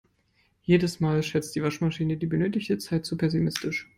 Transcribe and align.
Jedes 0.65 0.99
Mal 0.99 1.21
schätzt 1.21 1.53
die 1.55 1.61
Waschmaschine 1.61 2.17
die 2.17 2.25
benötigte 2.25 2.79
Zeit 2.79 3.05
zu 3.05 3.15
pessimistisch. 3.17 3.87